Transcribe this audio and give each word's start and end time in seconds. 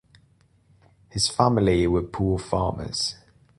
His 1.11 1.27
family 1.29 1.85
were 1.85 2.01
poor 2.01 2.39
farmers. 2.39 3.17